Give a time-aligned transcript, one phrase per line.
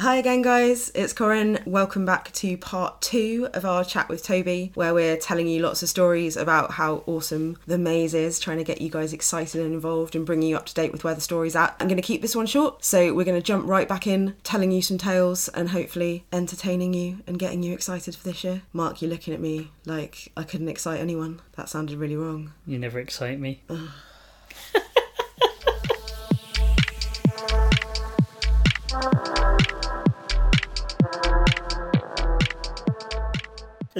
[0.00, 0.90] Hi again, guys.
[0.94, 1.58] It's Corin.
[1.66, 5.82] Welcome back to part two of our chat with Toby, where we're telling you lots
[5.82, 9.74] of stories about how awesome the maze is, trying to get you guys excited and
[9.74, 11.76] involved and bringing you up to date with where the story's at.
[11.78, 14.36] I'm going to keep this one short, so we're going to jump right back in,
[14.42, 18.62] telling you some tales and hopefully entertaining you and getting you excited for this year.
[18.72, 21.42] Mark, you're looking at me like I couldn't excite anyone.
[21.56, 22.54] That sounded really wrong.
[22.66, 23.60] You never excite me.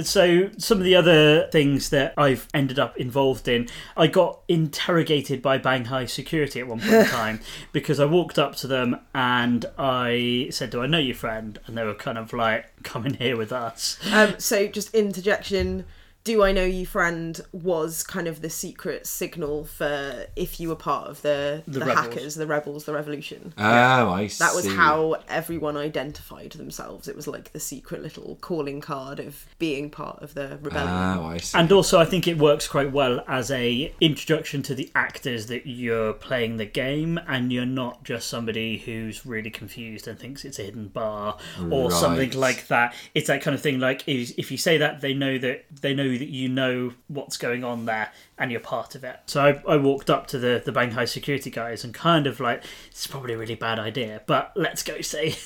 [0.06, 5.42] so, some of the other things that I've ended up involved in, I got interrogated
[5.42, 7.40] by Banghai security at one point in time
[7.72, 11.58] because I walked up to them and I said, Do I know your friend?
[11.66, 13.98] And they were kind of like, Come in here with us.
[14.12, 15.86] Um, so, just interjection.
[16.22, 17.40] Do I know you, friend?
[17.50, 21.94] Was kind of the secret signal for if you were part of the the, The
[21.94, 23.54] hackers, the rebels, the revolution.
[23.56, 23.62] Oh,
[24.10, 24.44] I see.
[24.44, 27.08] That was how everyone identified themselves.
[27.08, 31.18] It was like the secret little calling card of being part of the rebellion.
[31.18, 31.58] Oh, I see.
[31.58, 35.66] And also, I think it works quite well as a introduction to the actors that
[35.66, 40.58] you're playing the game, and you're not just somebody who's really confused and thinks it's
[40.58, 41.38] a hidden bar
[41.70, 41.92] or Right.
[41.98, 42.94] something like that.
[43.14, 43.80] It's that kind of thing.
[43.80, 47.64] Like if you say that, they know that they know that you know what's going
[47.64, 49.20] on there, and you're part of it.
[49.26, 52.64] So I, I walked up to the the Banghai security guys and kind of like,
[52.90, 55.36] it's probably a really bad idea, but let's go say,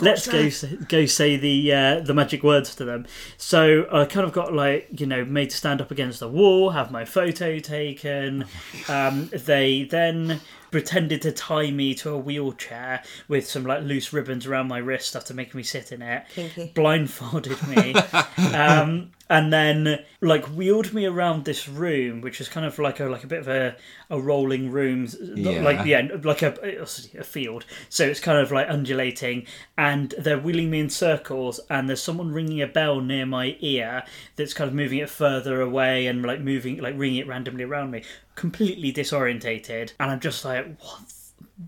[0.00, 3.06] let's go say, go say the uh, the magic words to them.
[3.36, 6.70] So I kind of got like you know made to stand up against the wall,
[6.70, 8.44] have my photo taken.
[8.88, 14.46] Um, they then pretended to tie me to a wheelchair with some like loose ribbons
[14.46, 16.70] around my wrist after making me sit in it Kinky.
[16.74, 17.94] blindfolded me
[18.54, 23.04] um, and then like wheeled me around this room which is kind of like a
[23.06, 23.76] like a bit of a,
[24.10, 25.62] a rolling room Yeah.
[25.62, 27.64] like yeah like a, a field.
[27.88, 29.46] So it's kind of like undulating.
[29.78, 34.02] And they're wheeling me in circles and there's someone ringing a bell near my ear
[34.36, 37.92] that's kind of moving it further away and like moving like ringing it randomly around
[37.92, 38.02] me.
[38.34, 39.92] Completely disorientated.
[40.00, 41.00] And i'm just like what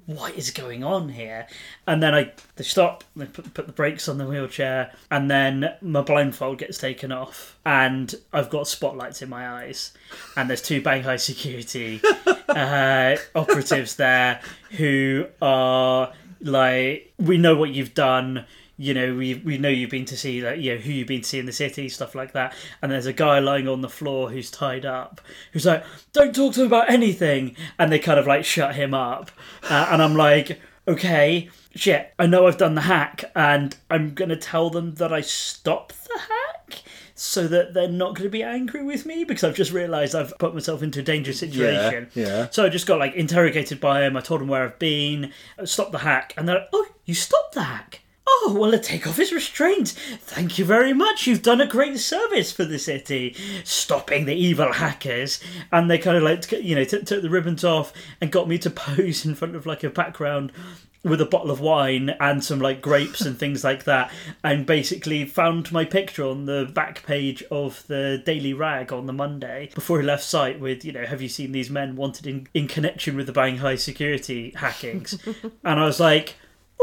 [0.06, 1.46] what is going on here?
[1.86, 5.74] And then I they stop, they put, put the brakes on the wheelchair, and then
[5.80, 9.92] my blindfold gets taken off, and I've got spotlights in my eyes,
[10.36, 12.00] and there's two Banghai security
[12.48, 14.40] uh, operatives there
[14.72, 18.46] who are like, we know what you've done.
[18.78, 21.20] You know, we we know you've been to see that, you know, who you've been
[21.20, 22.54] to see in the city, stuff like that.
[22.80, 25.20] And there's a guy lying on the floor who's tied up,
[25.52, 28.94] who's like, "Don't talk to him about anything," and they kind of like shut him
[28.94, 29.30] up.
[29.62, 34.36] Uh, and I'm like, okay, shit, I know I've done the hack, and I'm gonna
[34.36, 36.82] tell them that I stopped the hack.
[37.14, 40.36] So that they're not going to be angry with me because I've just realised I've
[40.38, 42.08] put myself into a dangerous situation.
[42.14, 42.26] yeah.
[42.26, 42.48] yeah.
[42.50, 44.16] So I just got like interrogated by him.
[44.16, 47.14] I told him where I've been, I stopped the hack, and they're like, "Oh, you
[47.14, 48.01] stopped the hack."
[48.34, 49.92] Oh, well, to take off his restraints.
[49.92, 51.26] Thank you very much.
[51.26, 55.40] You've done a great service for the city, stopping the evil hackers.
[55.70, 58.58] And they kind of like, you know, t- took the ribbons off and got me
[58.58, 60.52] to pose in front of like a background
[61.04, 64.10] with a bottle of wine and some like grapes and things like that.
[64.42, 69.12] And basically found my picture on the back page of the Daily Rag on the
[69.12, 72.48] Monday before he left site with, you know, have you seen these men wanted in,
[72.54, 75.18] in connection with the Banghai security hackings?
[75.64, 76.36] and I was like,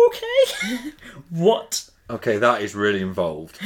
[0.08, 0.92] okay,
[1.30, 1.90] what?
[2.10, 3.58] Okay, that is really involved.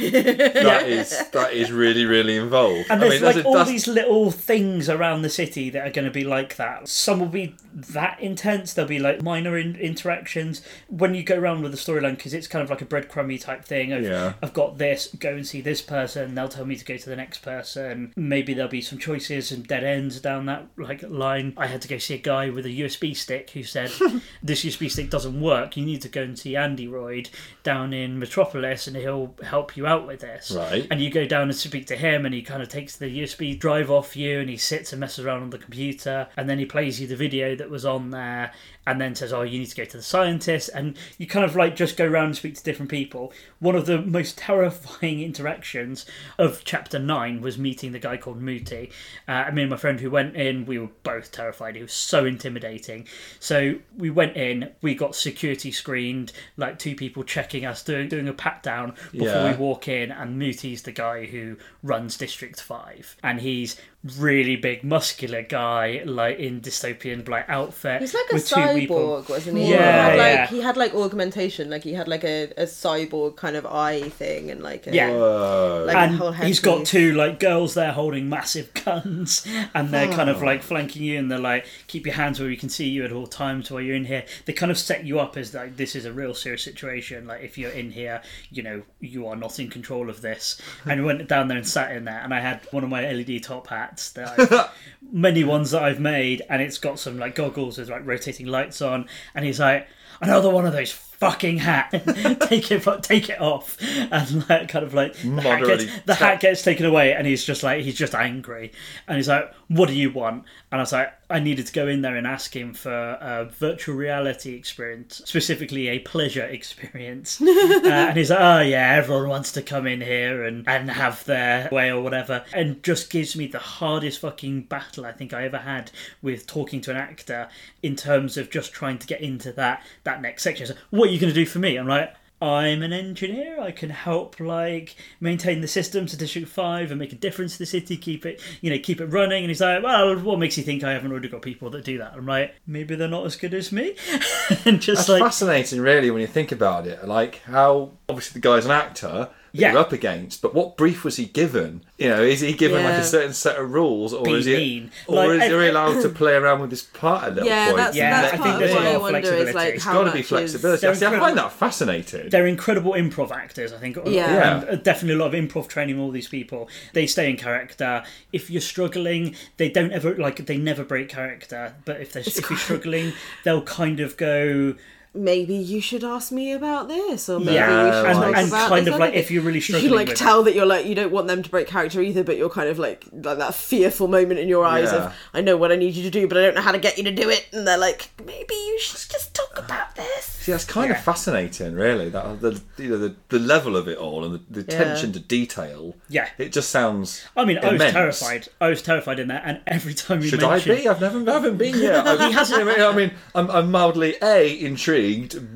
[0.64, 2.90] That is that is really really involved.
[2.90, 5.86] And I there's mean, like a- all that's- these little things around the city that
[5.86, 6.88] are going to be like that.
[6.88, 8.74] Some will be that intense.
[8.74, 12.46] There'll be like minor in- interactions when you go around with the storyline because it's
[12.46, 13.92] kind of like a breadcrumby type thing.
[13.92, 14.34] Of, Yeah.
[14.42, 15.08] I've got this.
[15.18, 16.34] Go and see this person.
[16.34, 18.12] They'll tell me to go to the next person.
[18.16, 21.54] Maybe there'll be some choices and dead ends down that like line.
[21.56, 23.90] I had to go see a guy with a USB stick who said
[24.42, 25.76] this USB stick doesn't work.
[25.76, 27.30] You need to go and see Andy Royd
[27.62, 30.50] down in Metropolis, and he'll help you out with this.
[30.50, 30.86] Right.
[30.90, 33.58] And you go down and speak to him, and he kind of takes the USB
[33.58, 36.66] drive off you, and he sits and messes around on the computer, and then he
[36.66, 38.52] plays you the video that was on there,
[38.86, 41.56] and then says, "Oh, you need to go to the scientist," and you kind of
[41.56, 43.32] like just go around and speak to different people.
[43.58, 46.06] One of the most terrifying interactions
[46.38, 48.90] of chapter nine was meeting the guy called Muti.
[49.26, 51.76] Uh, me and my friend who went in, we were both terrified.
[51.76, 53.06] He was so intimidating.
[53.40, 58.23] So we went in, we got security screened, like two people checking us, doing doing
[58.24, 59.50] doing a pat down before Yeah.
[59.52, 63.76] we walk in, and Muti's the guy who runs District Five, and he's
[64.18, 68.02] really big, muscular guy, like in dystopian black outfit.
[68.02, 69.70] He's like a with two cyborg, wasn't he?
[69.70, 70.46] Yeah, he had like yeah.
[70.48, 74.50] he had like augmentation, like he had like a, a cyborg kind of eye thing
[74.50, 75.08] and like a, Yeah.
[75.10, 75.84] Whoa.
[75.86, 80.12] like a and whole he's got two like girls there holding massive guns and they're
[80.12, 80.34] kind Oh.
[80.34, 83.04] of like flanking you and they're like keep your hands where we can see you
[83.04, 85.76] at all times while you're in here they kind of set you up as like
[85.76, 88.03] this is a real serious situation like if you're in here
[88.50, 90.60] you know you are not in control of this.
[90.86, 93.10] And we went down there and sat in there and i had one of my
[93.10, 94.70] led top hats that
[95.12, 98.82] many ones that i've made and it's got some like goggles with like rotating lights
[98.82, 99.88] on and he's like
[100.20, 101.90] another one of those fucking hat.
[102.48, 103.78] Take it take it off.
[103.80, 107.44] And like kind of like the hat gets, the hat gets taken away and he's
[107.44, 108.72] just like he's just angry.
[109.08, 110.44] And he's like what do you want
[110.74, 113.44] and i was like i needed to go in there and ask him for a
[113.44, 117.40] virtual reality experience specifically a pleasure experience.
[117.84, 121.24] Uh, and he's like oh yeah everyone wants to come in here and and have
[121.24, 122.44] their way or whatever.
[122.52, 125.90] And just gives me the hardest fucking battle i think i ever had
[126.22, 127.48] with talking to an actor
[127.82, 130.66] in terms of just trying to get into that that next section.
[130.66, 131.76] So, what are you going to do for me?
[131.76, 133.58] I'm like I'm an engineer.
[133.58, 137.60] I can help like maintain the systems of District Five and make a difference to
[137.60, 137.96] the city.
[137.96, 139.44] Keep it, you know, keep it running.
[139.44, 141.96] And he's like, "Well, what makes you think I haven't already got people that do
[141.98, 143.96] that?" I'm like, "Maybe they're not as good as me."
[144.66, 147.08] and just That's like, fascinating, really, when you think about it.
[147.08, 149.70] Like how obviously the guy's an actor Yeah.
[149.72, 151.84] you're up against, but what brief was he given?
[151.96, 154.56] You know, is he given like a certain set of rules, or Be is he,
[154.56, 154.90] mean.
[155.06, 157.76] or Like, is he allowed to play around with this part a little Yeah, point?
[157.76, 159.52] that's, Yeah, that's I part think of there's what I wonder is flexibility.
[159.54, 160.80] like It's how Got to be flexibility.
[160.80, 162.28] They're I, see, I find that fascinating.
[162.30, 163.72] they're incredible improv actors.
[163.72, 163.96] I think.
[164.06, 164.60] Yeah.
[164.60, 166.00] And uh, definitely a lot of improv training.
[166.00, 168.02] All these people, they stay in character.
[168.32, 171.74] If you're struggling, they don't ever like they never break character.
[171.84, 173.12] But if they are if you're struggling,
[173.44, 174.74] they'll kind of go.
[175.14, 178.48] Maybe you should ask me about this, or maybe Yeah, we should and- talk and
[178.48, 179.74] about kind this of like if you're really thing.
[179.76, 182.00] you struggling like with tell that you're like you don't want them to break character
[182.02, 185.06] either, but you're kind of like like that fearful moment in your eyes Yeah.
[185.06, 186.78] of I know what I need you to do, but I don't know how to
[186.78, 190.24] get you to do it, and they're like maybe you should just talk about this.
[190.44, 190.98] See, that's kind Yeah.
[190.98, 192.10] of fascinating, really.
[192.10, 194.80] That the you know the, the level of it all and the, the Yeah.
[194.80, 195.94] attention to detail.
[196.08, 196.28] Yeah.
[196.38, 197.22] it just sounds.
[197.36, 198.48] I mean, I was terrified.
[198.60, 200.88] I was terrified in that, and every time you Should mentioned, I be?
[200.88, 202.06] I've never, I haven't been yet.
[202.06, 202.68] I, he hasn't.
[202.68, 205.03] I mean, I'm, I'm mildly a intrigued,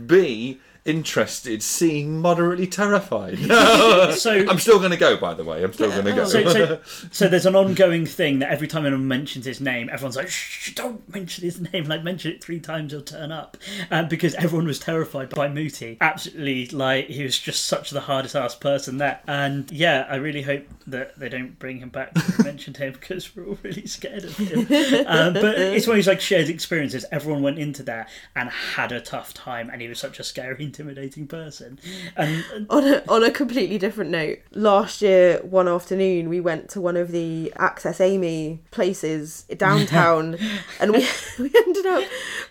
[0.06, 3.38] b interested, seeing moderately terrified.
[4.14, 5.16] so I'm still going to go.
[5.16, 6.24] By the way, I'm still going to go.
[6.24, 6.80] So, so,
[7.10, 10.74] so there's an ongoing thing that every time anyone mentions his name, everyone's like, "Shh,
[10.74, 13.56] don't mention his name." Like, mention it three times, he'll turn up.
[13.90, 15.98] Um, because everyone was terrified by Mooti.
[16.00, 19.20] Absolutely, like he was just such the hardest ass person there.
[19.26, 23.36] And yeah, I really hope that they don't bring him back to mention him because
[23.36, 24.60] we're all really scared of him.
[25.06, 27.04] Um, but it's one of these like shared experiences.
[27.12, 30.54] Everyone went into there and had a tough time, and he was such a scary,
[30.78, 31.78] intimidating person.
[32.16, 36.80] And on a, on a completely different note, last year one afternoon we went to
[36.80, 40.36] one of the Access Amy places downtown,
[40.80, 41.06] and we
[41.38, 42.02] we ended up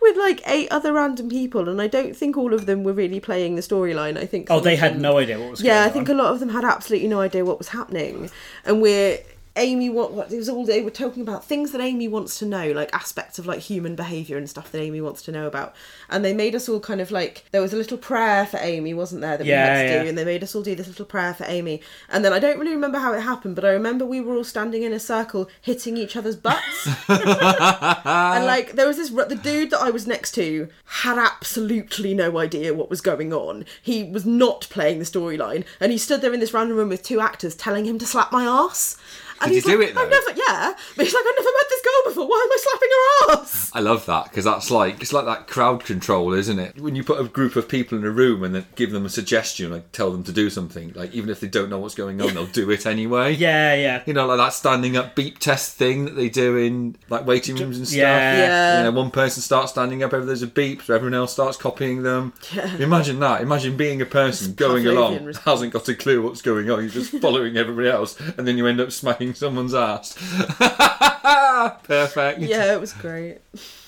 [0.02, 3.20] with like eight other random people, and I don't think all of them were really
[3.20, 4.18] playing the storyline.
[4.18, 5.92] I think oh, they had them- no idea what was Yeah, I on.
[5.94, 8.30] think a lot of them had absolutely no idea what was happening,
[8.66, 9.20] and we're.
[9.58, 12.46] Amy, what what it was all they were talking about things that Amy wants to
[12.46, 15.76] know, like aspects of like human behavior and stuff that Amy wants to know about.
[16.10, 18.94] And they made us all kind of like there was a little prayer for Amy,
[18.94, 20.04] wasn't there, that yeah, we had to yeah.
[20.04, 21.82] do, and they made us all do this little prayer for Amy.
[22.10, 24.44] And then I don't really remember how it happened, but I remember we were all
[24.44, 26.88] standing in a circle hitting each other's butts.
[27.08, 32.38] and like there was this the dude that I was next to had absolutely no
[32.38, 33.66] idea what was going on.
[33.82, 37.04] He was not playing the storyline, and he stood there in this random room with
[37.04, 38.98] two actors telling him to slap my ass.
[39.42, 40.04] And Did he's he do like, it, though?
[40.04, 42.28] I've never, yeah, but he's like, I've never met this girl before.
[42.28, 43.72] Why am I slapping her ass?
[43.74, 46.80] I love that because that's like it's like that crowd control, isn't it?
[46.80, 49.10] When you put a group of people in a room and then give them a
[49.10, 52.22] suggestion, like tell them to do something, like even if they don't know what's going
[52.22, 53.36] on, they'll do it anyway.
[53.48, 54.04] Yeah, yeah.
[54.06, 57.56] You know, like that standing up beep test thing that they do in like waiting
[57.56, 57.98] rooms and stuff.
[57.98, 58.38] Yeah.
[58.38, 58.78] Yeah.
[58.80, 62.04] You know, one person starts standing up, there's a beep, so everyone else starts copying
[62.04, 62.34] them.
[62.54, 62.78] Yeah.
[62.78, 63.42] Imagine that.
[63.42, 65.46] Imagine being a person going along, response.
[65.46, 68.66] hasn't got a clue what's going on, you're just following everybody else, and then you
[68.66, 70.14] end up smacking someone's ass.
[71.84, 72.40] Perfect.
[72.40, 73.40] Yeah, it was great.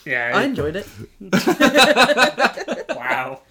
[0.05, 0.31] Yeah.
[0.33, 0.87] I enjoyed it.
[2.95, 3.41] Wow.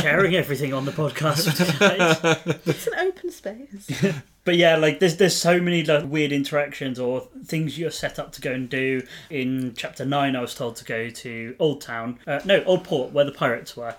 [0.00, 2.60] Sharing everything on the podcast with you guys.
[2.66, 4.14] It's an open space.
[4.44, 8.32] But yeah, like there's there's so many like weird interactions or things you're set up
[8.32, 9.02] to go and do.
[9.28, 13.12] In chapter nine, I was told to go to Old Town, uh, no Old Port,
[13.12, 13.94] where the pirates were,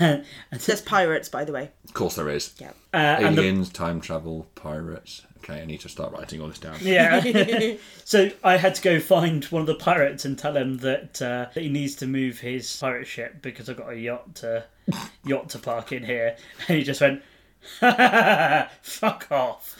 [0.00, 1.70] and, There's pirates, by the way.
[1.84, 2.54] Of course there is.
[2.58, 2.72] Yeah.
[2.92, 5.22] uh, and the, Aliens, time travel, pirates.
[5.44, 6.76] Okay, I need to start writing all this down.
[6.80, 7.20] Yeah.
[8.04, 11.48] so I had to go find one of the pirates and tell him that, uh,
[11.52, 14.64] that he needs to move his pirate ship because I've got a yacht to
[15.24, 16.36] yacht to park in here,
[16.68, 17.22] and he just went.
[18.82, 19.74] Fuck off.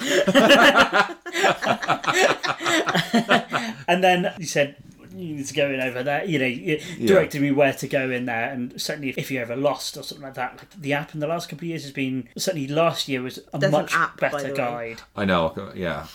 [3.87, 4.77] and then he said,
[5.17, 6.25] you need to go in over there.
[6.25, 9.57] You know, you directed me where to go in there, and certainly if you're ever
[9.57, 11.93] lost or something like that, like the app in the last couple of years has
[11.93, 15.03] been certainly last year was a There's much app, better guide.
[15.17, 16.07] I know, yeah.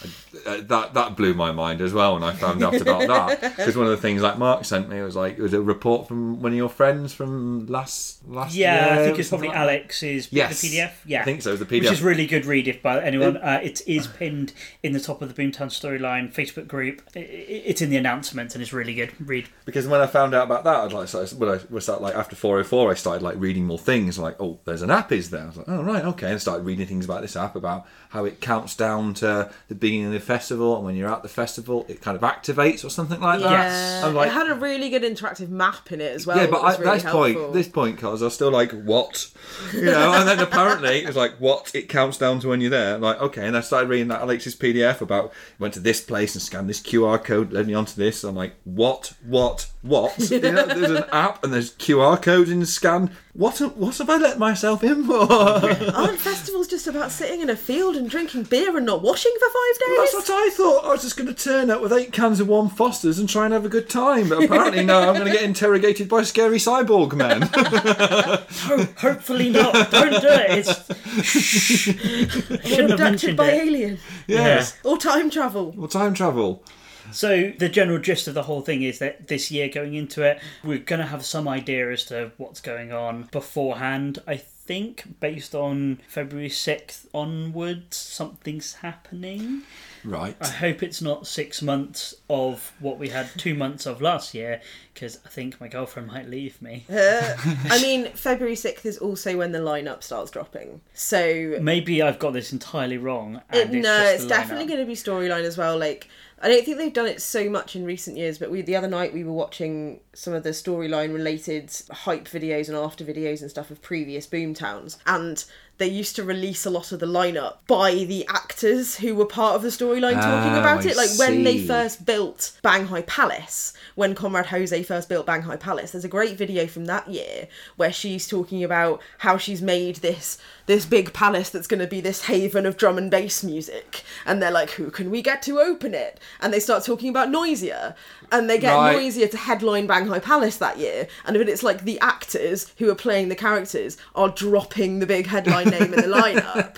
[0.46, 3.56] Uh, That that blew my mind as well when I found out about that.
[3.60, 6.08] Because one of the things like Mark sent me was like it was a report
[6.08, 9.02] from one of your friends from last last Yeah, year.
[9.02, 9.62] I think it's probably like that.
[9.64, 10.92] Alex's Yes, the PDF.
[11.06, 11.56] Yeah, I think so.
[11.56, 13.38] The PDF, Which is really good read if by anyone.
[13.38, 14.54] Uh, it is pinned
[14.84, 17.02] in the top of the Boomtown Storyline Facebook group.
[17.16, 17.24] I- I-
[17.70, 19.48] It's in the announcement and it's really good read.
[19.66, 22.36] Because when I found out about that, I'd like so when I was like after
[22.36, 24.20] 404, I started like reading more things.
[24.20, 25.44] Like, oh, there's an app, is there?
[25.44, 26.28] I was like, oh right, okay.
[26.28, 29.76] And I started reading things about this app about how it counts down to the
[29.76, 32.90] beginning of the festival, and when you're at the festival, it kind of activates or
[32.90, 33.52] something like that.
[33.52, 34.04] Yes.
[34.04, 36.38] I'm like, it had a really good interactive map in it as well.
[36.38, 37.34] yeah, but at really this helpful.
[37.34, 39.32] point, this point, cause I was still like, what?
[39.74, 41.70] You know, and then apparently it was like, what?
[41.76, 42.98] It counts down to when you're there.
[42.98, 46.42] Like, okay, and I started reading that Alex's PDF about went to this place and
[46.42, 48.24] scanned this QR code, led me onto this.
[48.24, 49.14] I'm like, what?
[49.26, 49.70] What?
[49.82, 50.18] What?
[50.40, 53.12] You know, there's an app and there's QR codes in the scan.
[53.34, 53.60] What?
[53.78, 55.32] What have I let myself in for?
[55.32, 59.48] Aren't festivals just about sitting in a field and drinking beer and not washing for
[59.48, 60.12] five days?
[60.14, 60.86] That's what I thought.
[60.86, 63.46] I was just going to turn up with eight cans of warm Fosters and try
[63.46, 64.30] and have a good time.
[64.30, 67.42] But apparently, no, I'm going to get interrogated by scary cyborg men.
[67.54, 69.92] Ho- hopefully not.
[69.92, 70.68] Don't do it.
[70.68, 71.94] It's shh.
[71.94, 73.62] Shouldn't have Abducted mentioned by it.
[73.68, 74.76] alien yes.
[74.84, 75.76] or time travel.
[75.78, 76.64] Or time travel.
[77.12, 80.40] So the general gist of the whole thing is that this year going into it,
[80.64, 84.20] we're going to have some idea as to what's going on beforehand.
[84.28, 84.38] I
[84.70, 89.64] think based on February 6th onwards, something's happening.
[90.04, 90.36] Right.
[90.40, 94.62] I hope it's not six months of what we had two months of last year,
[94.94, 96.86] because I think my girlfriend might leave me.
[96.90, 97.36] Uh,
[97.66, 100.82] I mean, February 6th is also when the lineup starts dropping.
[100.94, 103.42] So, Maybe I've got this entirely wrong.
[103.50, 105.78] And it, it's no, just it's the definitely going to be storyline as well.
[105.80, 106.08] Like,
[106.42, 108.88] I don't think they've done it so much in recent years, but we the other
[108.88, 113.50] night we were watching some of the storyline related hype videos and after videos and
[113.50, 115.44] stuff of previous Boomtowns, and
[115.80, 119.56] they used to release a lot of the lineup by the actors who were part
[119.56, 120.96] of the storyline talking Oh, about I it.
[120.98, 126.06] Like when they first built Banghai Palace, when Comrade Jose first built Banghai Palace, there's
[126.06, 130.86] a great video from that year where she's talking about how she's made this this
[130.86, 134.52] big palace that's going to be this haven of drum and bass music, and they're
[134.52, 136.20] like, who can we get to open it?
[136.42, 137.96] And they start talking about Noisia,
[138.32, 138.96] and they get Right.
[138.96, 142.96] Noisia to headline Banghai Palace that year, and then it's like the actors who are
[142.96, 146.76] playing the characters are dropping the big headline name in the lineup.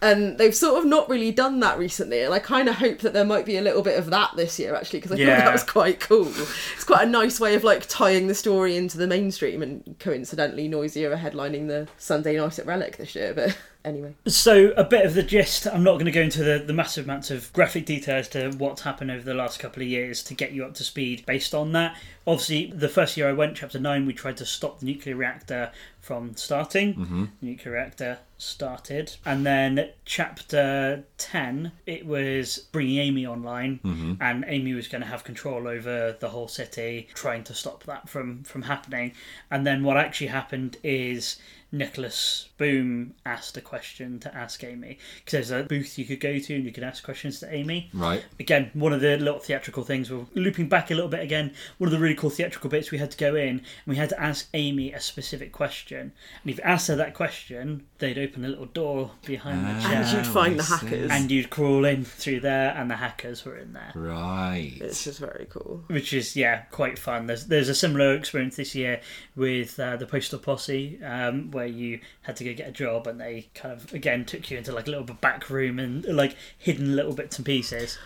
[0.00, 3.12] And they've sort of not really done that recently, and I kind of hope that
[3.12, 5.52] there might be a little bit of that this year actually, because I thought that
[5.52, 6.26] was quite cool.
[6.26, 10.68] It's quite a nice way of like tying the story into the mainstream, and coincidentally,
[10.68, 13.32] Noisia are headlining the Sunday night at Relic this year.
[13.32, 15.66] But anyway, So, a bit of the gist.
[15.66, 18.50] I'm not going to go into the, the massive amounts of graphic detail as to
[18.58, 21.54] what's happened over the last couple of years to get you up to speed based
[21.54, 21.96] on that.
[22.26, 25.72] Obviously, the first year I went, Chapter 9, we tried to stop the nuclear reactor
[26.00, 26.94] from starting.
[26.94, 27.24] Mm-hmm.
[27.40, 29.16] The nuclear reactor started.
[29.24, 34.14] And then, Chapter 10, it was bringing Amy online, Mm-hmm.
[34.20, 38.08] and Amy was going to have control over the whole city, trying to stop that
[38.08, 39.12] from, from happening.
[39.50, 41.38] And then, what actually happened is.
[41.72, 46.38] Nicholas Boom asked a question to ask Amy because there's a booth you could go
[46.38, 47.90] to and you could ask questions to Amy.
[47.92, 48.24] Right.
[48.38, 50.10] Again, one of the little theatrical things.
[50.10, 51.54] We're looping back a little bit again.
[51.78, 54.10] One of the really cool theatrical bits we had to go in and we had
[54.10, 56.12] to ask Amy a specific question.
[56.42, 60.02] And if you asked her that question, they'd open a little door behind the chair,
[60.02, 61.10] and you'd find the hackers.
[61.10, 63.92] and you'd crawl in through there, and the hackers were in there.
[63.94, 64.72] Right.
[64.80, 65.84] it's just very cool.
[65.86, 67.26] Which is yeah, quite fun.
[67.26, 69.00] There's there's a similar experience this year
[69.36, 73.20] with uh, the Postal Posse, um, where you had to go get a job, and
[73.20, 76.36] they kind of again took you into like a little bit back room and like
[76.58, 77.98] hidden little bits and pieces.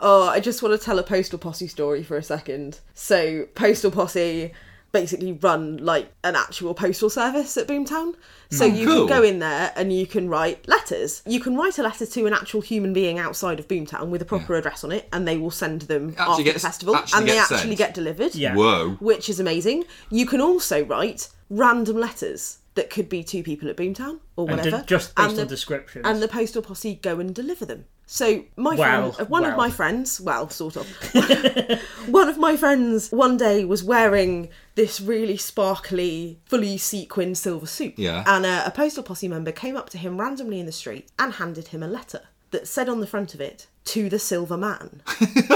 [0.00, 2.80] Oh, I just want to tell a postal posse story for a second.
[2.94, 4.52] So, postal posse
[4.94, 8.14] basically run like an actual postal service at Boomtown.
[8.50, 8.96] So hmm, you cool.
[9.08, 11.20] can go in there and you can write letters.
[11.26, 14.24] You can write a letter to an actual human being outside of Boomtown with a
[14.24, 17.28] proper address on it, and they will send them Actually after gets- the festival, and
[17.28, 17.78] they actually sent.
[17.78, 18.34] get delivered.
[18.36, 18.54] Yeah.
[18.54, 18.90] Whoa.
[19.00, 19.84] which is amazing.
[20.10, 24.78] You can also write random letters that could be two people at Boomtown or whatever,
[24.78, 26.04] di- just based and on the, descriptions.
[26.06, 27.84] and the postal posse go and deliver them.
[28.06, 30.86] So my Wow, friend, one of my friends, well, sort of,
[32.08, 37.94] one of my friends one day was wearing this really sparkly, fully sequined silver suit.
[37.96, 38.22] Yeah.
[38.26, 41.32] And uh, a postal posse member came up to him randomly in the street and
[41.34, 45.00] handed him a letter that said on the front of it, "To the Silver Man."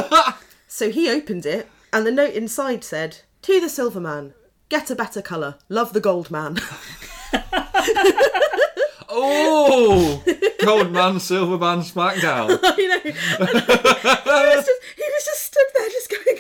[0.69, 4.33] so he opened it, and the note inside said, "To the Silver Man,
[4.71, 5.57] get a better colour.
[5.69, 6.59] Love the Gold Man."
[9.11, 10.23] Oh,
[10.63, 12.49] Gold Man, Silver Man, SmackDown.
[12.79, 16.39] you know, he, was just, he was just stood there, just going,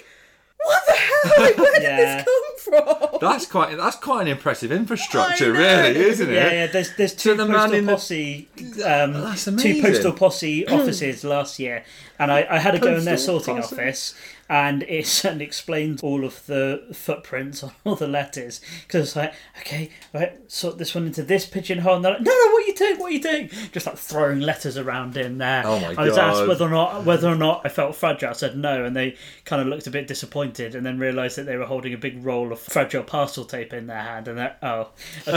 [0.62, 1.45] "What the hell?
[1.47, 6.28] Like, where did this come from?" That's quite that's quite an impressive infrastructure, really, isn't
[6.30, 6.35] it?
[6.35, 6.66] Yeah, yeah.
[6.66, 8.49] There's there's two the postal in the- posse,
[8.85, 11.85] um, That's two postal posse offices last year,
[12.18, 13.76] and I, I had to go in their sorting posse.
[13.76, 14.14] office,
[14.49, 19.35] and it certainly explained all of the footprints on all the letters because it's like,
[19.59, 22.67] okay, right, sort this one into this pigeonhole, and they're like, no, no, what are
[22.67, 22.99] you doing?
[22.99, 23.50] What are you doing?
[23.73, 25.62] Just like throwing letters around in there.
[25.67, 25.99] Oh my god.
[25.99, 28.31] I was asked whether or not whether or not I felt fragile.
[28.31, 31.47] I said no, and they kind of looked a bit disappointed, and then realised that
[31.47, 34.57] they were holding a big roll of fragile parcel tape in their hand, and they're
[34.62, 34.90] oh.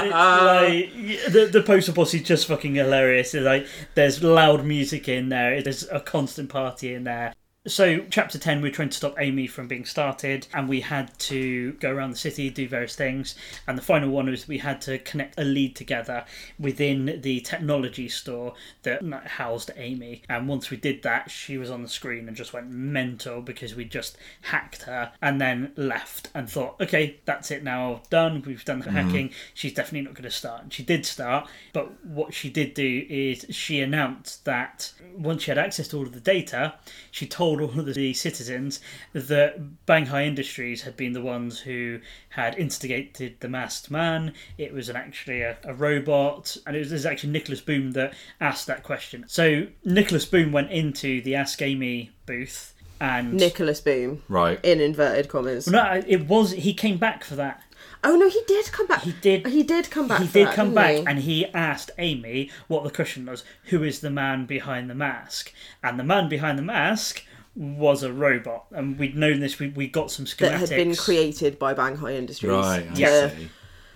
[0.00, 0.92] Like
[1.32, 3.34] the the postal posse is just fucking hilarious.
[3.34, 5.62] It's like there's loud music in there.
[5.62, 7.34] There's a constant party in there.
[7.66, 11.72] So, chapter 10, we're trying to stop Amy from being started, and we had to
[11.74, 13.34] go around the city, do various things.
[13.66, 16.24] And the final one was we had to connect a lead together
[16.58, 20.22] within the technology store that housed Amy.
[20.30, 23.74] And once we did that, she was on the screen and just went mental because
[23.74, 28.42] we just hacked her and then left and thought, okay, that's it now, done.
[28.46, 28.96] We've done the mm-hmm.
[28.96, 29.30] hacking.
[29.52, 30.62] She's definitely not going to start.
[30.62, 35.50] And she did start, but what she did do is she announced that once she
[35.50, 36.76] had access to all of the data,
[37.10, 38.80] she told all of the citizens
[39.12, 44.34] that Banghai Industries had been the ones who had instigated the masked man.
[44.58, 47.92] It was an, actually a, a robot, and it was, it was actually Nicholas Boom
[47.92, 49.24] that asked that question.
[49.26, 54.60] So Nicholas Boom went into the Ask Amy booth and Nicholas Boom, Right.
[54.62, 55.66] in inverted commas.
[55.66, 57.62] no, it was he came back for that.
[58.04, 59.02] Oh no, he did come back.
[59.02, 59.46] He did.
[59.46, 60.20] He did come back.
[60.20, 61.06] He for did that, come didn't back he?
[61.06, 63.42] and he asked Amy what the question was.
[63.64, 65.52] Who is the man behind the mask?
[65.82, 69.58] And the man behind the mask was a robot, and we'd known this.
[69.58, 72.52] We we got some schematics that schematics had been created by Banghai Industries.
[72.52, 72.86] Right.
[72.90, 73.48] I to- see.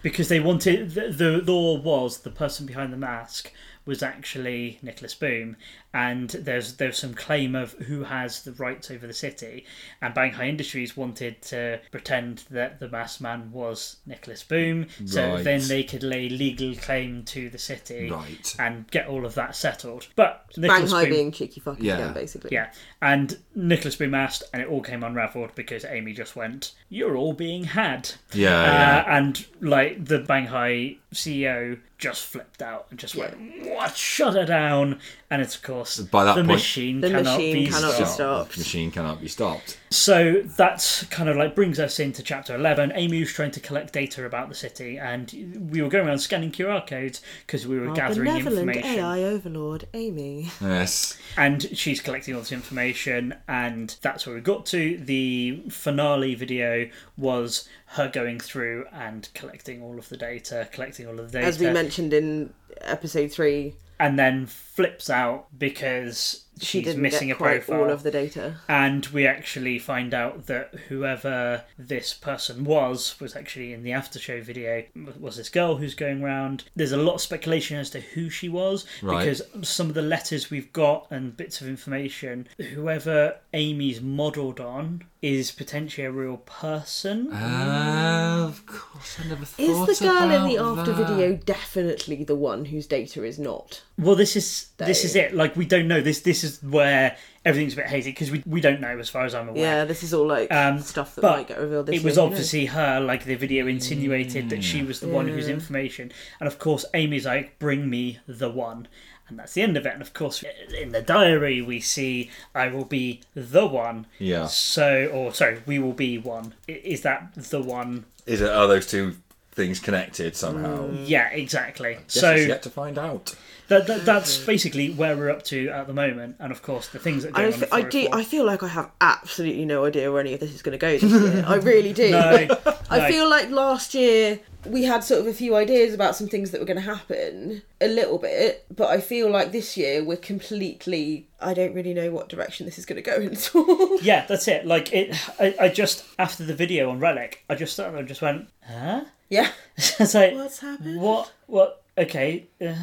[0.02, 3.52] because they wanted the, the law was the person behind the mask
[3.86, 5.56] was actually Nicholas Boom,
[5.94, 9.64] and there's there's some claim of who has the rights over the city,
[10.02, 15.66] and Banghai Industries wanted to pretend that the masked man was Nicholas Boom, so then
[15.68, 18.54] they could lay legal claim to the city Right.
[18.58, 20.08] and get all of that settled.
[20.16, 21.94] But Nicholas Banghai Boom, being cheeky fucking Yeah.
[21.98, 22.50] again, basically.
[22.52, 27.16] yeah, and Nicholas Boom asked, and it all came unravelled because Amy just went, "You're
[27.16, 28.50] all being had." Yeah.
[28.50, 29.04] yeah.
[29.06, 33.36] Uh, and like the Banghai CEO just flipped out and just went,
[33.66, 33.96] "What?
[33.96, 34.98] Shut her down!"
[35.34, 38.04] And it's of course By that the point- machine The cannot machine be cannot be
[38.04, 38.10] stopped.
[38.14, 38.52] stopped.
[38.52, 39.78] The machine cannot be stopped.
[39.90, 42.92] So that's kind of like brings us into chapter 11.
[42.94, 46.52] Amy was trying to collect data about the city, and we were going around scanning
[46.52, 49.00] QR codes because we were Our gathering benevolent information.
[49.00, 50.50] AI overlord, Amy.
[50.60, 51.18] Yes.
[51.36, 56.88] and she's collecting all this information and that's where we got to the finale video
[57.16, 61.46] was her going through and collecting all of the data collecting all of the data
[61.46, 67.28] As we mentioned in episode three, and then flips out because she she's didn't missing
[67.28, 68.56] get a quite profile all of the data.
[68.68, 74.18] and we actually find out that whoever this person was was actually in the after
[74.18, 74.84] show video
[75.18, 78.48] was this girl who's going around there's a lot of speculation as to who she
[78.48, 79.24] was Right.
[79.24, 85.02] because some of the letters we've got and bits of information whoever amy's modeled on
[85.22, 89.62] is potentially a real person Uh, of course, I never thought.
[89.62, 91.06] Is thought the girl in the after that.
[91.08, 93.82] video definitely the one whose data is not?
[93.96, 97.72] well this is this is it like we don't know this this is where everything's
[97.72, 100.02] a bit hazy because we, we don't know as far as i'm aware Yeah, this
[100.02, 102.30] is all like Um, stuff that but might get revealed this it was year, who
[102.30, 102.32] knows?
[102.38, 106.58] obviously her like the video insinuated that she was the one whose information and of
[106.58, 108.86] course amy's like bring me the one
[109.28, 110.44] and that's the end of it and of course
[110.78, 114.46] in the diary we see i will be the one Yeah.
[114.46, 118.50] so or sorry we will be one is that the one Is it?
[118.50, 119.16] Are those two
[119.52, 120.90] things connected somehow?
[120.90, 123.34] yeah exactly Guess so it's yet to find out.
[123.68, 126.98] That, that, that's basically where we're up to at the moment and of course the
[126.98, 128.02] things that are I, on I do.
[128.08, 128.18] 404.
[128.18, 130.78] I feel like I have absolutely no idea where any of this is going to
[130.78, 131.44] go this year.
[131.46, 132.10] I really do.
[132.10, 132.48] no,
[132.90, 136.50] I feel like last year we had sort of a few ideas about some things
[136.50, 140.16] that were going to happen, a little bit, but I feel like this year we're
[140.16, 141.28] completely.
[141.40, 144.00] I don't really know what direction this is going to go in at all.
[144.00, 144.66] Yeah, that's it.
[144.66, 148.22] Like it, I, I just after the video on Relic, I just started and just
[148.22, 149.04] went, huh?
[149.28, 149.50] yeah.
[149.76, 151.00] it's like What's happened?
[151.00, 151.32] what?
[151.46, 151.82] What?
[151.96, 152.74] Okay, uh,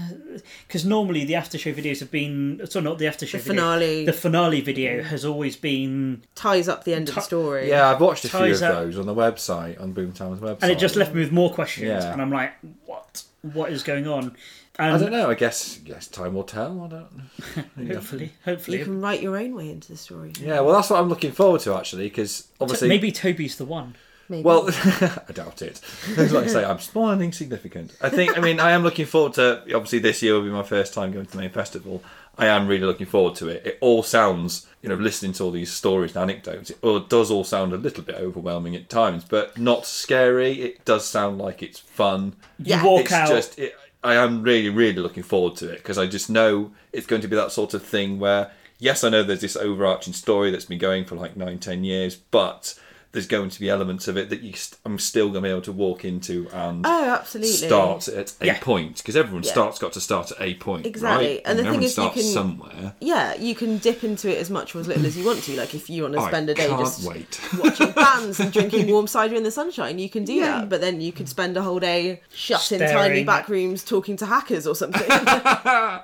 [0.67, 3.61] because normally the after show videos have been so not the after show The video,
[3.61, 5.09] finale The finale video mm-hmm.
[5.09, 7.67] has always been, ties up the end of the story.
[7.67, 10.59] Yeah, I've watched a few of up- those on the website, on Boomtown's website.
[10.61, 12.13] and it just left me with more questions, Yeah.
[12.13, 12.53] and I'm like,
[12.85, 13.23] what?
[13.41, 14.35] what is going on.
[14.79, 15.29] I don't know.
[15.29, 16.81] I guess guess time will tell.
[16.81, 17.87] I don't.
[17.93, 20.33] hopefully, hopefully, You can write your own way into the story.
[20.39, 23.95] Yeah, well, that's what I'm looking forward to actually, because obviously, maybe Toby's the one.
[24.31, 24.43] Maybe.
[24.43, 25.79] Well, I doubt it.
[26.17, 27.95] As like I say, I'm small and insignificant.
[28.01, 28.37] I think.
[28.37, 29.61] I mean, I am looking forward to.
[29.75, 32.01] Obviously, this year will be my first time going to the main festival.
[32.37, 33.65] I am really looking forward to it.
[33.67, 37.29] It all sounds, you know, listening to all these stories and anecdotes, it all does
[37.29, 40.61] all sound a little bit overwhelming at times, but not scary.
[40.61, 42.33] It does sound like it's fun.
[42.57, 42.83] You Yeah.
[42.85, 43.27] walk it's out.
[43.27, 47.05] just it, I am really really looking forward to it because I just know it's
[47.05, 50.49] going to be that sort of thing where yes I know there's this overarching story
[50.51, 52.79] that's been going for like nine ten years but
[53.13, 55.49] there's going to be elements of it that you st- I'm still going to be
[55.49, 57.51] able to walk into and oh, absolutely.
[57.51, 58.59] start at a Yeah.
[58.59, 59.51] point because everyone Yeah.
[59.51, 61.25] starts got to start at a point Exactly.
[61.27, 61.41] right?
[61.43, 64.49] And the thing everyone is you can- somewhere Yeah, you can dip into it as
[64.49, 65.57] much or as little as you want to.
[65.57, 68.87] Like if you want to spend a day can't just wait watching bands and drinking
[68.89, 70.59] warm cider in the sunshine, you can do Yeah.
[70.61, 70.69] that.
[70.69, 74.25] But then you could spend a whole day shut in tiny back rooms talking to
[74.25, 75.07] hackers or something.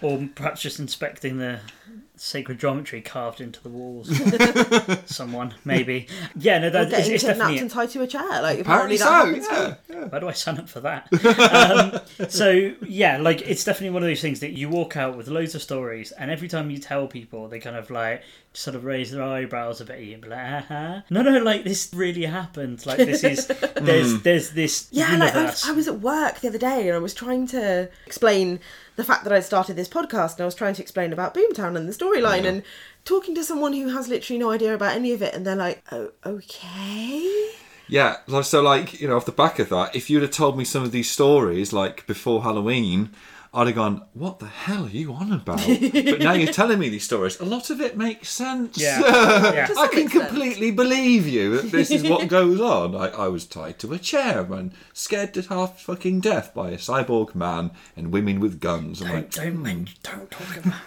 [0.00, 1.58] Or perhaps just inspecting the
[2.16, 4.10] sacred geometry carved into the walls.
[5.06, 6.08] Someone, maybe.
[6.34, 7.58] Yeah, no, or that, it's, getting it's kidnapped definitely.
[7.58, 8.42] and tied to a chair.
[8.42, 9.80] Like apparently apparently, so that happens.
[9.88, 10.04] yeah, yeah.
[10.06, 12.00] Why do I sign up for that?
[12.20, 15.28] um, so yeah, like it's definitely one of those things that you walk out with
[15.28, 18.84] loads of stories, and every time you tell people, they kind of like sort of
[18.84, 21.02] raise their eyebrows a bit, and be like, uh-huh.
[21.10, 22.84] no, no, like this really happened.
[22.86, 25.68] Like this is there's there's this Yeah, like I, universe.
[25.68, 28.60] I was at work the other day and I was trying to explain
[28.96, 31.76] the fact that I'd started this podcast and I was trying to explain about Boomtown
[31.76, 32.62] and the storyline and
[33.04, 35.82] talking to someone who has literally no idea about any of it and they're like,
[35.92, 37.50] oh, okay.
[37.88, 40.58] Yeah, so- so like you know, off the back of that, if you'd have told
[40.58, 43.10] me some of these stories like before Halloween,
[43.56, 46.88] I'd have gone, "What the hell are you on about?" but now you're telling me
[46.90, 47.40] these stories.
[47.40, 48.76] A lot of it makes sense.
[48.78, 49.00] Yeah.
[49.56, 49.68] Yeah.
[49.78, 50.28] I can extent.
[50.28, 52.94] completely believe you that this is what goes on.
[52.94, 56.76] I, I was tied to a chair and scared to half fucking death by a
[56.76, 59.00] cyborg man and women with guns.
[59.02, 60.80] I'm like, don't men- don't talk about.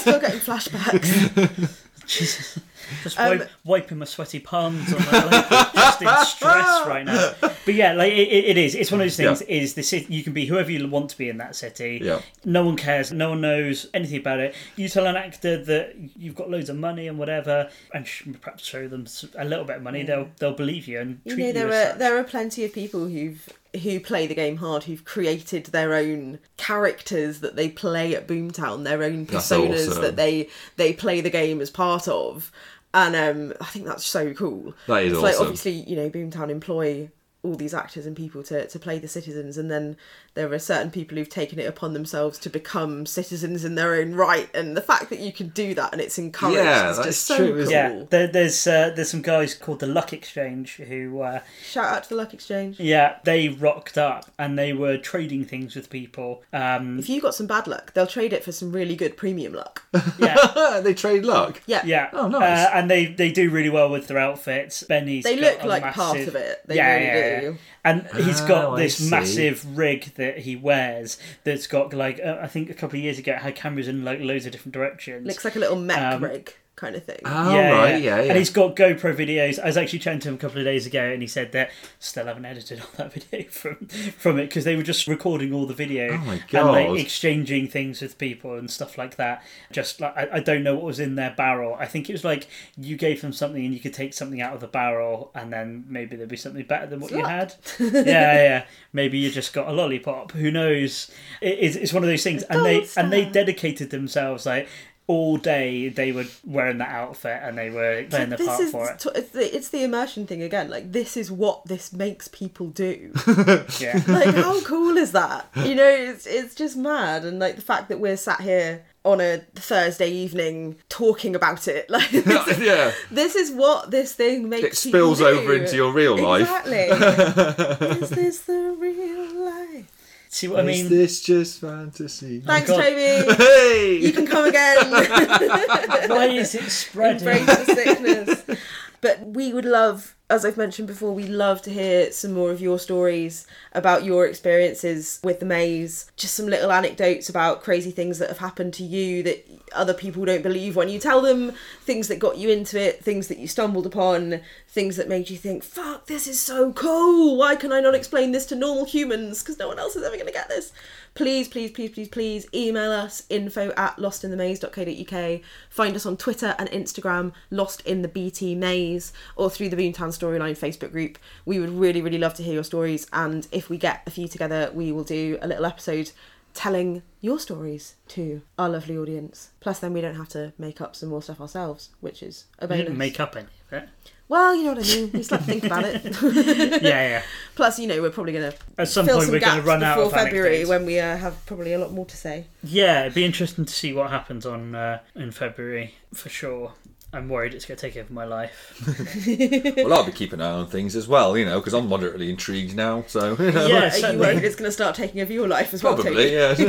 [0.00, 1.80] Still getting flashbacks.
[2.06, 2.58] Jesus.
[3.02, 7.32] Just Um, wipe, wiping my sweaty palms on my like, just in stress right now.
[7.64, 8.74] But yeah, like it, it it is.
[8.74, 9.42] It's one of those things.
[9.48, 9.56] Yeah.
[9.56, 10.12] Is the city?
[10.12, 12.00] You can be whoever you want to be in that city.
[12.02, 12.20] Yeah.
[12.44, 13.12] No one cares.
[13.12, 14.54] No one knows anything about it.
[14.76, 18.06] You tell an actor that you've got loads of money and whatever, and
[18.40, 20.02] perhaps show them a little bit of money.
[20.02, 21.98] They'll they'll believe you and You treat know, you, there as are such.
[21.98, 23.48] there are plenty of people who've
[23.82, 28.84] who play the game hard, who've created their own characters that they play at Boomtown,
[28.84, 30.02] their own personas awesome.
[30.02, 32.52] that they they play the game as part of,
[32.92, 34.74] and um, I think that's so cool.
[34.86, 37.10] That is it's like obviously you know Boomtown employ
[37.44, 39.96] all these actors and people to, to play the citizens and then
[40.34, 44.14] there are certain people who've taken it upon themselves to become citizens in their own
[44.14, 47.26] right and the fact that you can do that and it's encouraged Yeah, is just
[47.26, 47.70] so true, cool.
[47.72, 52.02] Yeah, there, there's uh, there's some guys called the Luck Exchange who uh, Shout out
[52.04, 52.80] to the Luck Exchange.
[52.80, 56.42] yeah they rocked up and they were trading things with people.
[56.52, 59.52] Um, If you got some bad luck, they'll trade it for some really good premium
[59.52, 59.82] luck.
[60.18, 61.60] yeah, they trade luck.
[61.66, 61.82] Yeah.
[61.84, 62.08] Yeah.
[62.12, 62.66] Oh, nice.
[62.66, 64.82] Uh, and they they do really well with their outfits.
[64.84, 65.96] Benny's They look like massive...
[66.02, 66.62] part of it.
[66.66, 67.33] They yeah, really yeah, do.
[67.42, 67.52] Yeah.
[67.84, 72.46] And he's got Oh, this massive rig that he wears that's got like uh, I
[72.46, 75.26] think a couple of years ago it had cameras in like loads of different directions.
[75.26, 77.20] Looks like a little mech Um, rig kind of thing.
[77.24, 78.22] Oh, right, yeah, yeah.
[78.22, 79.60] And he's got GoPro videos.
[79.60, 81.70] I was actually chatting to him a couple of days ago, and he said that
[81.98, 85.66] still haven't edited all that video from from it because they were just recording all
[85.66, 86.70] the video Oh my and God.
[86.72, 89.44] like exchanging things with people and stuff like that.
[89.70, 91.76] Just like I, I don't know what was in their barrel.
[91.78, 94.54] I think it was like you gave them something and you could take something out
[94.54, 97.54] of the barrel, and then maybe there'd be something better than what you had.
[97.78, 98.64] yeah, yeah.
[98.92, 100.32] Maybe you just got a lollipop.
[100.32, 101.10] Who knows?
[101.40, 104.68] It, it's, it's one of those things, and they gold and they dedicated themselves like
[105.06, 108.90] all day they were wearing that outfit and they were playing the part is for
[108.90, 108.98] it.
[108.98, 110.70] t- it's the, it's the immersion thing again.
[110.70, 113.12] Like this is what this makes people do.
[113.80, 114.02] Yeah.
[114.08, 115.48] like how cool is that?
[115.56, 119.20] You know, it's it's just mad, and like the fact that we're sat here on
[119.20, 121.86] a Thursday evening talking about it.
[121.94, 122.92] Like this is, yeah.
[123.10, 124.64] this is what this thing makes.
[124.64, 126.42] It spills people over into your real life.
[126.42, 127.88] Exactly.
[127.98, 130.03] is this the real life?
[130.34, 130.90] See what I Is mean?
[130.90, 132.40] this just fantasy?
[132.40, 132.82] Thanks, God.
[132.82, 133.34] Toby.
[133.36, 133.98] Hey!
[134.02, 134.78] You can come again.
[136.10, 137.28] Why is it spreading?
[137.28, 138.58] Embrace the sickness.
[139.00, 142.60] But we would love, as I've mentioned before, we'd love to hear some more of
[142.60, 146.10] your stories about your experiences with the maze.
[146.16, 150.24] Just some little anecdotes about crazy things that have happened to you that other people
[150.24, 153.46] don't believe when you tell them, things that got you into it, things that you
[153.46, 157.36] stumbled upon, things that made you think, fuck, this is so cool.
[157.36, 159.40] Why can I not explain this to normal humans?
[159.40, 160.72] Because no one else is ever going to get this.
[161.14, 165.40] Please, please, please, please, please email us info at lostinthemaze.co.uk.
[165.70, 170.12] Find us on Twitter and Instagram, Lost in the BT Maze, or through the Boomtown
[170.24, 171.18] storyline Facebook group.
[171.44, 173.06] We would really, really love to hear your stories.
[173.12, 176.12] And if we get a few together, we will do a little episode
[176.54, 179.50] telling your stories to our lovely audience.
[179.60, 182.64] Plus, then we don't have to make up some more stuff ourselves, which is a
[182.64, 182.84] You bonus.
[182.84, 183.88] didn't make up any of it.
[184.26, 185.10] Well, you know what I mean.
[185.12, 186.02] We just like to think about it.
[186.82, 187.22] Yeah, yeah.
[187.56, 189.82] Plus, you know, we're probably going to At some point, some we're going to run
[189.82, 190.68] out of February anecdotes.
[190.70, 192.46] when we uh, have probably a lot more to say.
[192.62, 196.72] Yeah, it'd be interesting to see what happens on uh, in February for sure.
[197.14, 198.72] I'm worried it's going to take over my life.
[199.84, 202.28] Well, I'll be keeping an eye on things as well, you know, because I'm moderately
[202.30, 203.04] intrigued now.
[203.06, 205.72] So, you know, Yeah, Are you worried it's going to start taking over your life
[205.74, 206.64] as well, probably, Toby?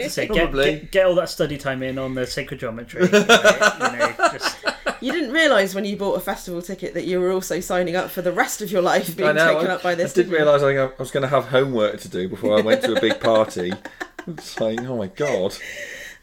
[0.00, 0.08] yeah.
[0.08, 0.64] So get, Probably.
[0.72, 3.02] get, get all that study time in on the sacred geometry.
[3.04, 4.56] you know, you know, just,
[5.00, 8.10] You didn't realise when you bought a festival ticket that you were also signing up
[8.10, 9.54] for the rest of your life being know.
[9.54, 10.12] taken I, up by this.
[10.12, 12.82] I didn't realise I I was going to have homework to do before I went
[12.82, 13.72] to a big party.
[14.26, 15.56] It's like, oh my god,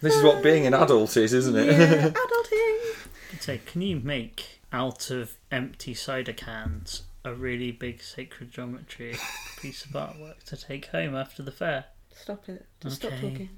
[0.02, 1.66] this is what being an adult is, isn't it?
[1.66, 2.77] Yeah, adulting.
[3.48, 9.16] So can you make out of empty cider cans a really big sacred geometry
[9.62, 11.86] piece of artwork to take home after the fair?
[12.14, 12.66] Stop it.
[12.82, 13.30] Just stop Okay.
[13.30, 13.50] talking.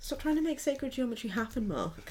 [0.00, 1.92] Stop trying to make sacred geometry happen, Mark.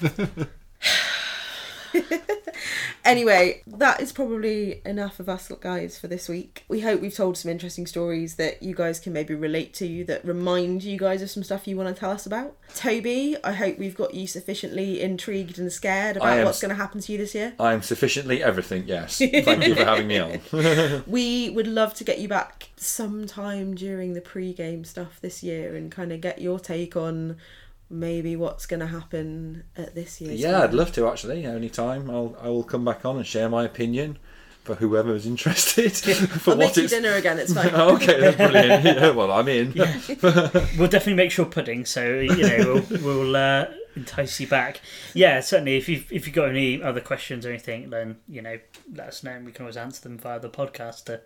[3.04, 6.64] anyway, that is probably enough of us guys for this week.
[6.68, 10.24] We hope we've told some interesting stories that you guys can maybe relate to, that
[10.24, 12.56] remind you guys of some stuff you want to tell us about.
[12.74, 16.74] Toby, I hope we've got you sufficiently intrigued and scared about am what's going to
[16.74, 17.54] happen to you this year.
[17.58, 18.84] I'm sufficiently everything.
[18.86, 20.40] Yes, thank you for having me on.
[21.06, 25.90] We would love to get you back sometime during the pre-game stuff this year and
[25.90, 27.36] kind of get your take on
[27.94, 30.40] maybe what's going to happen at this year's.
[30.40, 31.44] Yeah, I'd love to actually.
[31.44, 34.18] Any time, I'll I will come back on and share my opinion
[34.64, 35.92] for whoever is interested.
[35.92, 37.38] for I'll what make you dinner again.
[37.38, 37.74] It's fine.
[37.74, 38.84] okay, that's brilliant.
[38.84, 39.72] Yeah, well, I'm in.
[39.74, 44.80] We'll definitely make sure pudding, so you know we'll, we'll uh, entice you back.
[45.14, 45.76] Yeah, certainly.
[45.76, 48.58] If you if you've got any other questions or anything, then you know
[48.92, 51.20] let us know, and we can always answer them via the podcast to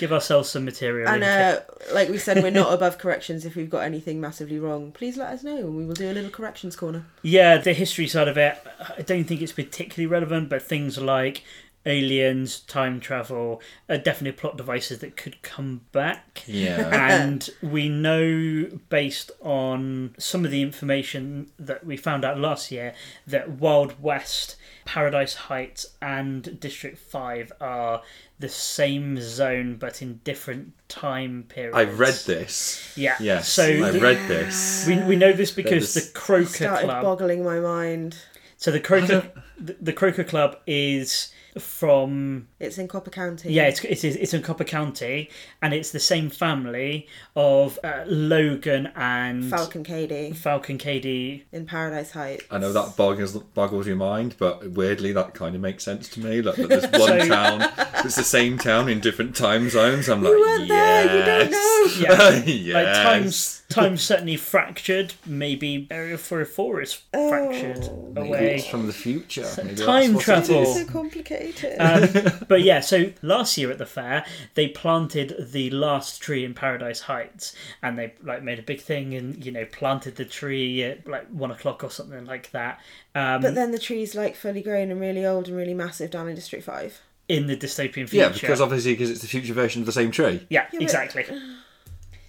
[0.00, 1.06] give ourselves some material.
[1.08, 1.60] And uh,
[1.92, 3.44] like we said, we're not above corrections.
[3.44, 6.14] If we've got anything massively wrong, please let us know, and we will do a
[6.14, 7.04] little corrections corner.
[7.22, 8.58] Yeah, the history side of it,
[8.98, 11.44] I don't think it's particularly relevant, but things like
[11.86, 16.44] aliens, time travel, are definitely plot devices that could come back.
[16.46, 16.88] Yeah.
[16.92, 22.94] and we know based on some of the information that we found out last year
[23.26, 28.02] that Wild West, Paradise Heights, and District 5 are
[28.40, 31.76] the same zone but in different time periods.
[31.76, 32.92] I've read this.
[32.96, 33.16] Yeah.
[33.20, 34.86] Yes, So I've read this.
[34.86, 37.02] we, we know this because There's- the Croker Started Club.
[37.04, 38.16] boggling my mind.
[38.56, 43.52] So the Croker, the, the Croker Club is from It's in Copper County.
[43.52, 45.30] yeah, it's it's it's in Copper County,
[45.62, 51.46] and it's the same family of uh, Logan and Falcon Cady Falcon Katie.
[51.52, 52.44] in Paradise Heights.
[52.50, 56.20] I know that boggles, boggles your mind, but weirdly that kind of makes sense to
[56.20, 56.42] me.
[56.42, 57.68] Like that there's one So- town,
[58.04, 60.08] it's the same town in different time zones.
[60.08, 61.98] I'm like, You weren't there, you don't yes.
[61.98, 62.74] Yeah, yes.
[62.74, 65.14] like times times certainly fractured.
[65.24, 68.12] Maybe Area 404 is fractured Oh.
[68.14, 68.54] Maybe away.
[68.56, 69.46] it's from the future.
[69.64, 70.62] Maybe time travel.
[70.62, 70.74] is.
[70.74, 71.76] so complicated.
[71.80, 76.52] Um, but yeah, so last year at the fair, they planted the last tree in
[76.54, 80.82] Paradise Heights, and they like made a big thing, and you know planted the tree
[80.82, 82.80] at like one o'clock or something like that.
[83.14, 86.28] Um, but then the tree's like fully grown and really old and really massive down
[86.28, 87.00] in District Five.
[87.28, 90.10] in the dystopian future, Yeah, because obviously because it's the future version of the same
[90.10, 90.46] tree.
[90.50, 91.24] yeah, but- exactly.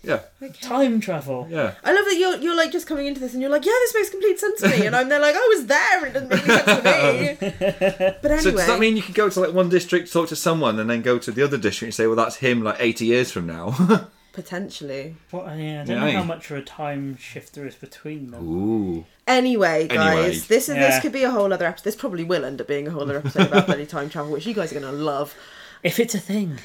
[0.03, 0.21] Yeah,
[0.61, 1.47] Time travel.
[1.49, 1.75] yeah.
[1.83, 3.93] I love that you're you're like just coming into this and you're like, yeah, this
[3.93, 6.29] makes complete sense to me, and I'm there like, I was there and it doesn't
[6.29, 8.13] make any sense to me.
[8.21, 10.35] But anyway, So does that mean you can go to like one district, talk to
[10.35, 13.05] someone, and then go to the other district and say, well, that's him like 80
[13.05, 14.07] years from now?
[14.33, 15.15] potentially.
[15.29, 16.11] What, yeah, I don't Yeah, know aye.
[16.13, 18.47] how much of a time shift there is between them.
[18.47, 19.05] Ooh.
[19.27, 20.29] Anyway, guys, Anyway.
[20.47, 20.87] this is Yeah.
[20.87, 21.83] this could be a whole other episode.
[21.83, 24.45] This probably will end up being a whole other episode about bloody time travel, which
[24.47, 25.35] you guys are gonna love.
[25.83, 26.59] If it's a thing.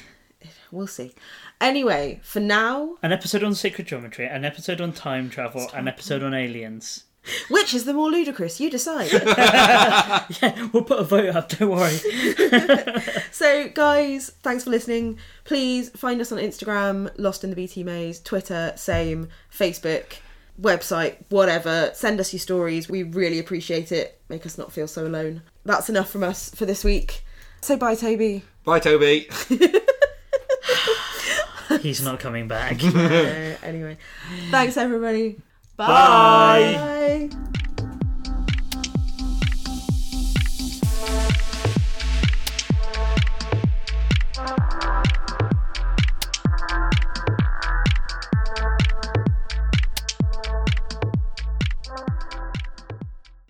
[0.71, 1.13] We'll see.
[1.61, 6.23] Anyway, for now, An episode on sacred geometry, an episode on time travel, an episode
[6.23, 7.03] on aliens.
[7.49, 8.59] which is the more ludicrous?
[8.59, 9.09] You decide.
[10.41, 11.97] Yeah, we'll put a vote up, don't worry.
[13.31, 15.19] So, guys, thanks for listening.
[15.43, 20.15] Please find us on Instagram, Lost in the BT Maze, Twitter, same, Facebook,
[20.59, 21.91] website, whatever.
[21.93, 22.89] Send us your stories.
[22.89, 24.19] We really appreciate it.
[24.27, 25.43] Make us not feel so alone.
[25.65, 27.23] That's enough from us for this week.
[27.61, 28.43] Say bye, Toby.
[28.63, 29.29] Bye, Toby.
[31.81, 32.81] He's not coming back.
[32.83, 33.97] Uh, anyway,
[34.51, 35.39] thanks, everybody.
[35.75, 37.29] Bye.
[37.29, 37.63] Bye.